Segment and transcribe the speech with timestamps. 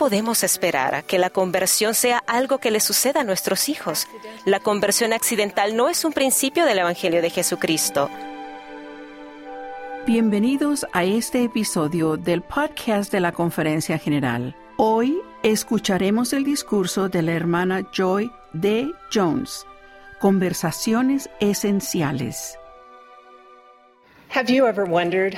[0.00, 4.08] podemos esperar a que la conversión sea algo que le suceda a nuestros hijos.
[4.46, 8.08] La conversión accidental no es un principio del Evangelio de Jesucristo.
[10.06, 14.56] Bienvenidos a este episodio del podcast de la Conferencia General.
[14.78, 18.90] Hoy escucharemos el discurso de la hermana Joy D.
[20.18, 22.59] Conversaciones Esenciales.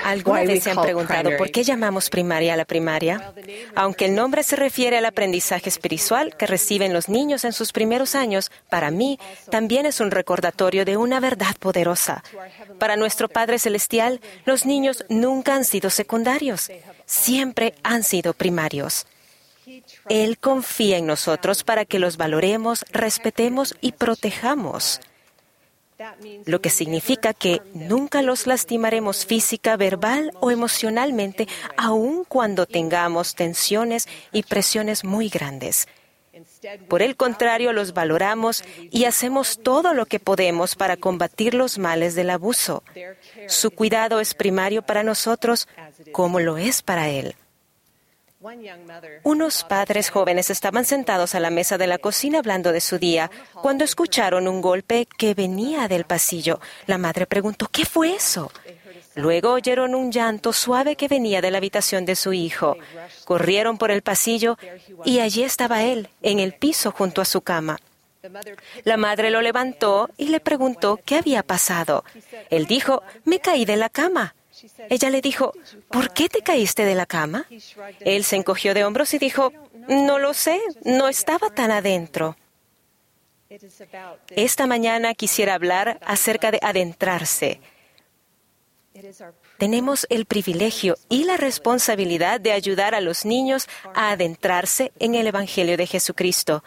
[0.05, 3.33] ¿Alguna vez se han preguntado por qué llamamos primaria a la primaria?
[3.75, 8.15] Aunque el nombre se refiere al aprendizaje espiritual que reciben los niños en sus primeros
[8.15, 9.19] años, para mí
[9.51, 12.23] también es un recordatorio de una verdad poderosa.
[12.79, 16.71] Para nuestro Padre Celestial, los niños nunca han sido secundarios,
[17.07, 19.07] siempre han sido primarios.
[20.09, 25.01] Él confía en nosotros para que los valoremos, respetemos y protejamos
[26.45, 34.09] lo que significa que nunca los lastimaremos física, verbal o emocionalmente, aun cuando tengamos tensiones
[34.33, 35.87] y presiones muy grandes.
[36.89, 42.15] Por el contrario, los valoramos y hacemos todo lo que podemos para combatir los males
[42.15, 42.83] del abuso.
[43.49, 45.69] Su cuidado es primario para nosotros
[46.13, 47.35] como lo es para Él.
[49.23, 53.31] Unos padres jóvenes estaban sentados a la mesa de la cocina hablando de su día
[53.55, 56.61] cuando escucharon un golpe que venía del pasillo.
[56.87, 58.51] La madre preguntó, ¿qué fue eso?
[59.15, 62.77] Luego oyeron un llanto suave que venía de la habitación de su hijo.
[63.25, 64.59] Corrieron por el pasillo
[65.05, 67.79] y allí estaba él, en el piso junto a su cama.
[68.85, 72.05] La madre lo levantó y le preguntó qué había pasado.
[72.51, 74.35] Él dijo, me caí de la cama.
[74.89, 75.53] Ella le dijo,
[75.91, 77.47] ¿por qué te caíste de la cama?
[78.01, 79.53] Él se encogió de hombros y dijo,
[79.89, 82.37] no lo sé, no estaba tan adentro.
[84.31, 87.61] Esta mañana quisiera hablar acerca de adentrarse.
[89.59, 95.27] Tenemos el privilegio y la responsabilidad de ayudar a los niños a adentrarse en el
[95.27, 96.63] Evangelio de Jesucristo.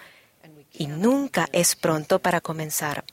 [0.74, 3.06] Y nunca es pronto para comenzar.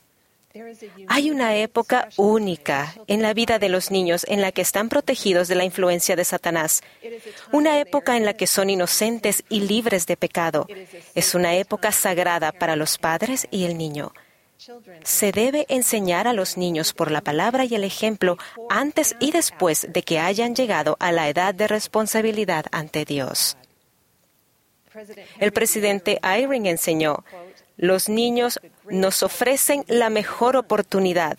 [1.07, 5.47] Hay una época única en la vida de los niños en la que están protegidos
[5.47, 6.81] de la influencia de Satanás.
[7.51, 10.67] Una época en la que son inocentes y libres de pecado.
[11.15, 14.13] Es una época sagrada para los padres y el niño.
[15.03, 18.37] Se debe enseñar a los niños por la palabra y el ejemplo
[18.69, 23.57] antes y después de que hayan llegado a la edad de responsabilidad ante Dios.
[25.39, 27.23] El presidente Eyring enseñó,
[27.77, 31.37] los niños nos ofrecen la mejor oportunidad.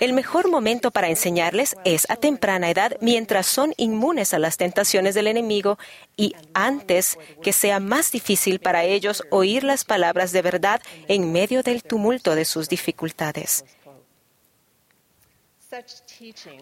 [0.00, 5.14] El mejor momento para enseñarles es a temprana edad mientras son inmunes a las tentaciones
[5.14, 5.78] del enemigo
[6.16, 11.62] y antes que sea más difícil para ellos oír las palabras de verdad en medio
[11.62, 13.64] del tumulto de sus dificultades.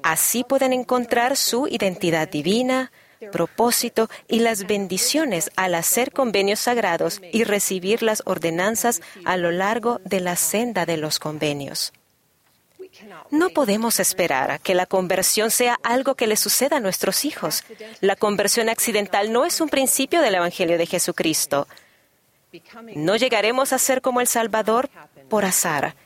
[0.03, 2.91] Así pueden encontrar su identidad divina,
[3.33, 10.01] propósito y las bendiciones al hacer convenios sagrados y recibir las ordenanzas a lo largo
[10.05, 11.93] de la senda de los convenios.
[13.31, 17.65] No podemos esperar a que la conversión sea algo que le suceda a nuestros hijos.
[18.01, 21.67] La conversión accidental no es un principio del Evangelio de Jesucristo.
[22.95, 24.91] No llegaremos a ser como el Salvador
[25.29, 25.97] por azar.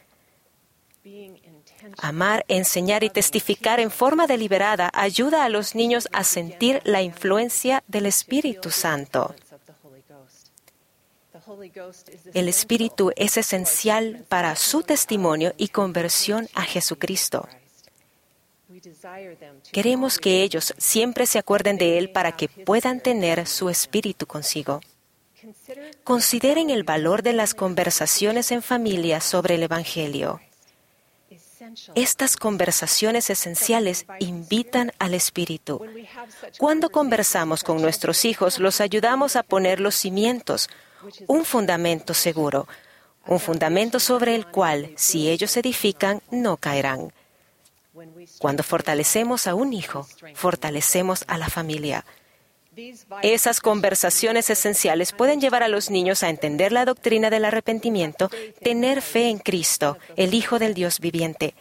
[1.97, 7.83] Amar, enseñar y testificar en forma deliberada ayuda a los niños a sentir la influencia
[7.87, 9.35] del Espíritu Santo.
[12.35, 17.49] El Espíritu es esencial para su testimonio y conversión a Jesucristo.
[19.73, 24.81] Queremos que ellos siempre se acuerden de Él para que puedan tener su Espíritu consigo.
[26.05, 30.41] Consideren el valor de las conversaciones en familia sobre el Evangelio.
[31.95, 35.85] Estas conversaciones esenciales invitan al Espíritu.
[36.59, 40.69] Cuando conversamos con nuestros hijos, los ayudamos a poner los cimientos,
[41.27, 42.69] un fundamento seguro,
[43.27, 47.13] un fundamento sobre el cual, si ellos edifican, no caerán.
[48.39, 52.05] Cuando fortalecemos a un hijo, fortalecemos a la familia.
[53.23, 58.31] Esas conversaciones esenciales pueden llevar a los niños a entender la doctrina del arrepentimiento,
[58.63, 61.55] tener fe en Cristo, el Hijo del Dios viviente,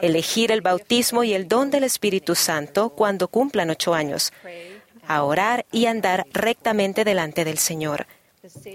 [0.00, 4.32] elegir el bautismo y el don del Espíritu Santo cuando cumplan ocho años,
[5.06, 8.06] a orar y andar rectamente delante del Señor.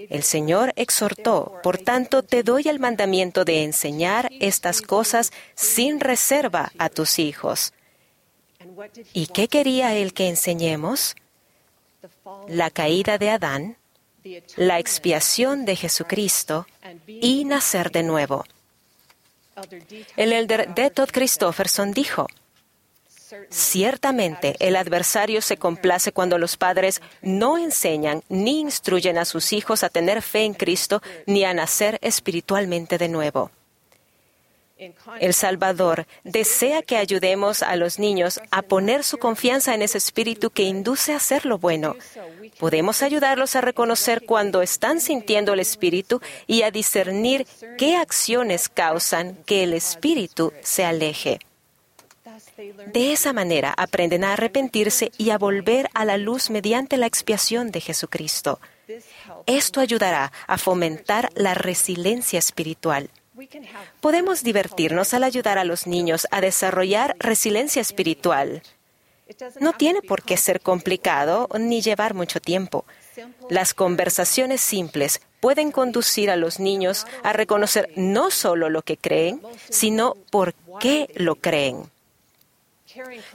[0.09, 6.71] El Señor exhortó, por tanto te doy el mandamiento de enseñar estas cosas sin reserva
[6.77, 7.73] a tus hijos.
[9.13, 11.15] ¿Y qué quería Él que enseñemos?
[12.47, 13.77] La caída de Adán,
[14.55, 16.67] la expiación de Jesucristo
[17.07, 18.45] y nacer de nuevo.
[20.15, 20.89] El elder D.
[20.89, 22.27] Todd Christofferson dijo,
[23.49, 29.83] Ciertamente, el adversario se complace cuando los padres no enseñan ni instruyen a sus hijos
[29.83, 33.51] a tener fe en Cristo ni a nacer espiritualmente de nuevo.
[35.19, 40.49] El Salvador desea que ayudemos a los niños a poner su confianza en ese espíritu
[40.49, 41.95] que induce a hacer lo bueno.
[42.59, 47.45] Podemos ayudarlos a reconocer cuando están sintiendo el espíritu y a discernir
[47.77, 51.39] qué acciones causan que el espíritu se aleje.
[52.87, 57.71] De esa manera aprenden a arrepentirse y a volver a la luz mediante la expiación
[57.71, 58.59] de Jesucristo.
[59.45, 63.09] Esto ayudará a fomentar la resiliencia espiritual.
[63.99, 68.61] Podemos divertirnos al ayudar a los niños a desarrollar resiliencia espiritual.
[69.59, 72.85] No tiene por qué ser complicado ni llevar mucho tiempo.
[73.49, 79.41] Las conversaciones simples pueden conducir a los niños a reconocer no solo lo que creen,
[79.69, 81.89] sino por qué lo creen.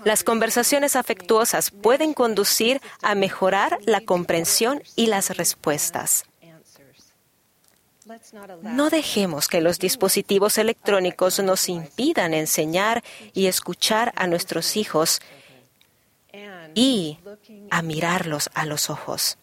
[0.05, 6.25] Las conversaciones afectuosas pueden conducir a mejorar la comprensión y las respuestas.
[8.63, 15.21] No dejemos que los dispositivos electrónicos nos impidan enseñar y escuchar a nuestros hijos
[16.75, 17.19] y
[17.71, 19.39] a mirarlos a los ojos.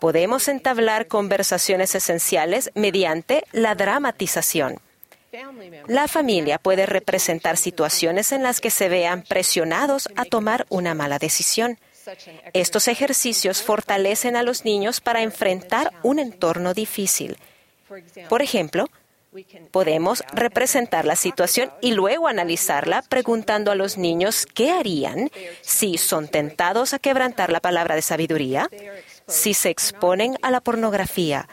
[0.00, 4.80] Podemos entablar conversaciones esenciales mediante la dramatización.
[5.86, 11.18] La familia puede representar situaciones en las que se vean presionados a tomar una mala
[11.18, 11.78] decisión.
[12.52, 17.36] Estos ejercicios fortalecen a los niños para enfrentar un entorno difícil.
[18.28, 18.88] Por ejemplo,
[19.70, 25.30] podemos representar la situación y luego analizarla preguntando a los niños qué harían
[25.60, 28.68] si son tentados a quebrantar la palabra de sabiduría,
[29.30, 31.48] si se exponen a la pornografía,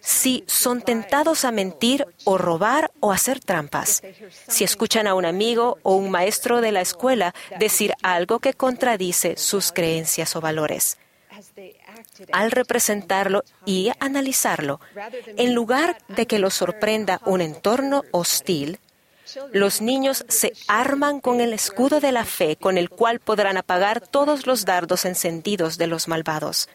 [0.00, 4.02] si son tentados a mentir o robar o hacer trampas,
[4.48, 9.36] si escuchan a un amigo o un maestro de la escuela decir algo que contradice
[9.36, 10.98] sus creencias o valores.
[12.32, 14.80] Al representarlo y analizarlo,
[15.36, 18.78] en lugar de que los sorprenda un entorno hostil,
[19.52, 24.06] los niños se arman con el escudo de la fe con el cual podrán apagar
[24.06, 26.68] todos los dardos encendidos de los malvados.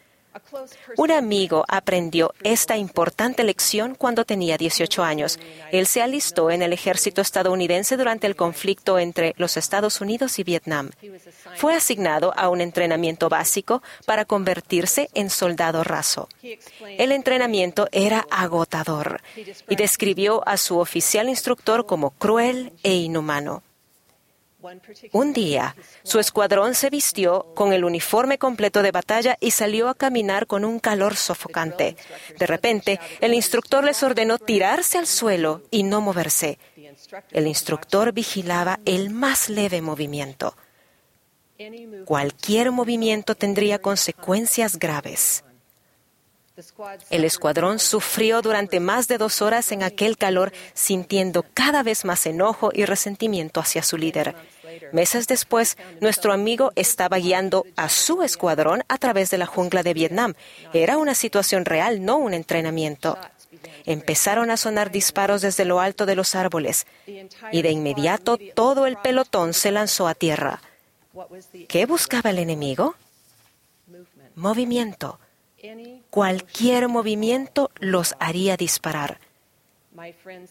[0.97, 5.39] Un amigo aprendió esta importante lección cuando tenía 18 años.
[5.71, 10.43] Él se alistó en el ejército estadounidense durante el conflicto entre los Estados Unidos y
[10.43, 10.91] Vietnam.
[11.55, 16.29] Fue asignado a un entrenamiento básico para convertirse en soldado raso.
[16.97, 19.21] El entrenamiento era agotador
[19.67, 23.63] y describió a su oficial instructor como cruel e inhumano.
[25.11, 29.93] Un día, su escuadrón se vistió con el uniforme completo de batalla y salió a
[29.93, 31.95] caminar con un calor sofocante.
[32.39, 36.57] De repente, el instructor les ordenó tirarse al suelo y no moverse.
[37.31, 40.55] El instructor vigilaba el más leve movimiento.
[42.05, 45.43] Cualquier movimiento tendría consecuencias graves.
[47.09, 52.25] El escuadrón sufrió durante más de dos horas en aquel calor, sintiendo cada vez más
[52.25, 54.35] enojo y resentimiento hacia su líder.
[54.91, 59.93] Meses después, nuestro amigo estaba guiando a su escuadrón a través de la jungla de
[59.93, 60.33] Vietnam.
[60.73, 63.17] Era una situación real, no un entrenamiento.
[63.85, 66.87] Empezaron a sonar disparos desde lo alto de los árboles
[67.51, 70.61] y de inmediato todo el pelotón se lanzó a tierra.
[71.67, 72.95] ¿Qué buscaba el enemigo?
[74.35, 75.19] Movimiento.
[76.09, 79.19] Cualquier movimiento los haría disparar.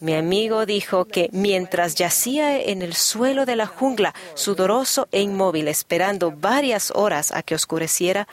[0.01, 5.69] Mi amigo dijo que mientras yacía en el suelo de la jungla, sudoroso e inmóvil,
[5.69, 8.27] esperando varias horas a que oscureciera,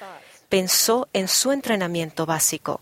[0.50, 2.82] pensó en su entrenamiento básico.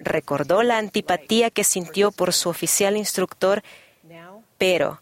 [0.00, 3.62] Recordó la antipatía que sintió por su oficial instructor,
[4.56, 5.00] pero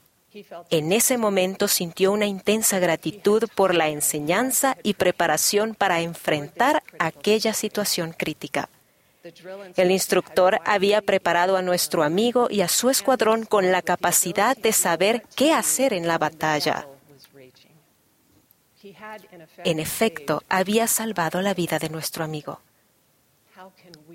[0.70, 7.52] en ese momento sintió una intensa gratitud por la enseñanza y preparación para enfrentar aquella
[7.54, 8.68] situación crítica.
[9.76, 14.72] El instructor había preparado a nuestro amigo y a su escuadrón con la capacidad de
[14.72, 16.86] saber qué hacer en la batalla.
[19.64, 22.60] En efecto, había salvado la vida de nuestro amigo.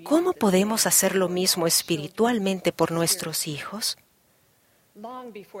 [0.04, 3.98] ¿Cómo podemos hacer lo mismo espiritualmente por nuestros hijos?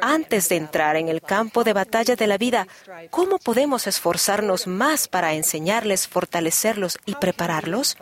[0.02, 2.66] Antes de entrar en el campo de batalla de la vida,
[3.10, 7.96] ¿cómo podemos esforzarnos más para enseñarles, fortalecerlos y prepararlos?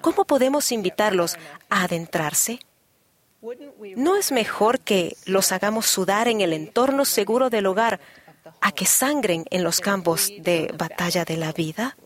[0.00, 1.36] ¿Cómo podemos invitarlos
[1.70, 2.60] a adentrarse?
[3.96, 8.00] ¿No es mejor que los hagamos sudar en el entorno seguro del hogar
[8.60, 11.96] a que sangren en los campos de batalla de la vida?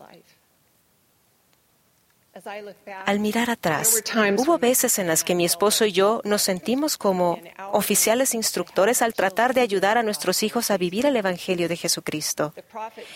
[3.05, 4.03] Al mirar atrás,
[4.37, 7.39] hubo veces en las que mi esposo y yo nos sentimos como
[7.71, 12.53] oficiales instructores al tratar de ayudar a nuestros hijos a vivir el Evangelio de Jesucristo.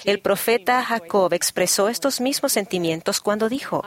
[0.04, 3.84] El profeta Jacob expresó estos mismos sentimientos cuando dijo,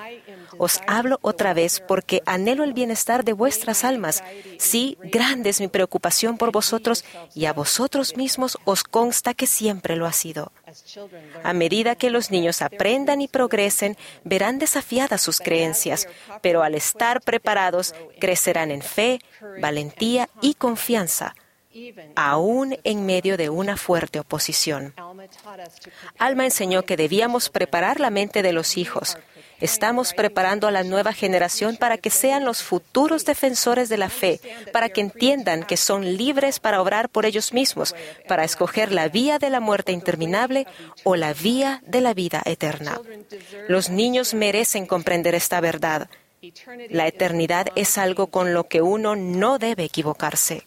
[0.59, 4.23] os hablo otra vez porque anhelo el bienestar de vuestras almas.
[4.59, 7.05] Sí, grande es mi preocupación por vosotros
[7.35, 10.53] y a vosotros mismos os consta que siempre lo ha sido.
[11.43, 16.09] A medida que los niños aprendan y progresen, verán desafiadas sus creencias,
[16.43, 19.21] pero al estar preparados, crecerán en fe,
[19.61, 21.35] valentía y confianza
[22.17, 24.95] aún en medio de una fuerte oposición.
[26.19, 29.17] Alma enseñó que debíamos preparar la mente de los hijos.
[29.61, 34.41] Estamos preparando a la nueva generación para que sean los futuros defensores de la fe,
[34.73, 37.95] para que entiendan que son libres para obrar por ellos mismos,
[38.29, 40.67] para escoger la vía de la muerte interminable
[41.05, 43.01] o la vía de la vida eterna.
[43.69, 46.09] Los niños merecen comprender esta verdad.
[46.91, 50.65] La eternidad es algo con lo que uno no debe equivocarse.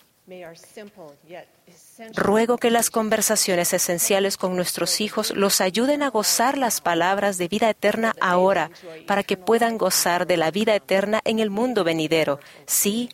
[2.15, 7.47] Ruego que las conversaciones esenciales con nuestros hijos los ayuden a gozar las palabras de
[7.47, 8.71] vida eterna ahora,
[9.07, 12.39] para que puedan gozar de la vida eterna en el mundo venidero.
[12.65, 13.09] Sí,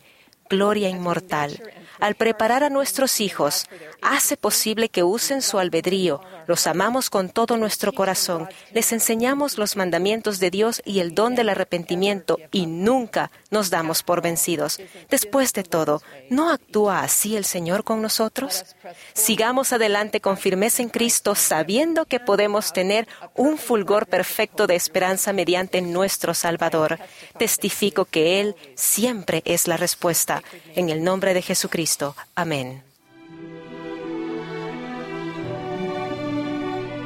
[0.48, 1.60] gloria inmortal.
[1.98, 3.68] Al preparar a nuestros hijos,
[4.00, 6.20] hace posible que usen su albedrío.
[6.48, 8.48] Los amamos con todo nuestro corazón.
[8.72, 14.02] Les enseñamos los mandamientos de Dios y el don del arrepentimiento y nunca nos damos
[14.02, 14.80] por vencidos.
[15.10, 16.00] Después de todo,
[16.30, 18.64] ¿no actúa así el Señor con nosotros?
[19.12, 25.34] Sigamos adelante con firmeza en Cristo, sabiendo que podemos tener un fulgor perfecto de esperanza
[25.34, 26.98] mediante nuestro Salvador.
[27.38, 30.42] Testifico que Él siempre es la respuesta.
[30.74, 32.16] En el nombre de Jesucristo.
[32.34, 32.87] Amén.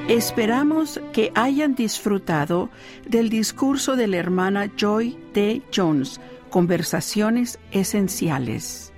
[0.09, 2.71] Esperamos que hayan disfrutado
[3.09, 5.62] del discurso de la hermana Joy D.
[5.75, 8.92] Jones, Conversaciones Esenciales,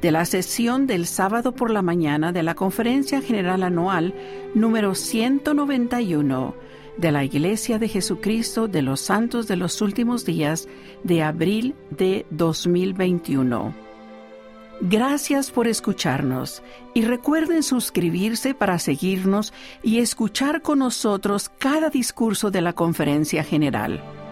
[0.00, 4.14] de la sesión del sábado por la mañana de la Conferencia General Anual
[4.54, 6.54] número 191
[6.96, 10.68] de la Iglesia de Jesucristo de los Santos de los Últimos Días
[11.02, 13.85] de abril de 2021.
[14.80, 22.60] Gracias por escucharnos y recuerden suscribirse para seguirnos y escuchar con nosotros cada discurso de
[22.60, 24.25] la conferencia general.